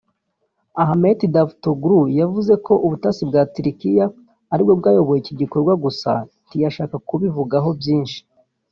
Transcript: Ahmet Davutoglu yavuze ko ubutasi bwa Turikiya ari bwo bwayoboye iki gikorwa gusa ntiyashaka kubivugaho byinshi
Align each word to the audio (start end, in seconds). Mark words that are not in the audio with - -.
Ahmet 0.83 1.19
Davutoglu 1.33 1.99
yavuze 2.19 2.53
ko 2.65 2.73
ubutasi 2.85 3.21
bwa 3.29 3.41
Turikiya 3.53 4.05
ari 4.53 4.61
bwo 4.63 4.73
bwayoboye 4.79 5.19
iki 5.21 5.33
gikorwa 5.41 5.73
gusa 5.83 6.11
ntiyashaka 6.47 6.95
kubivugaho 7.07 7.69
byinshi 7.79 8.19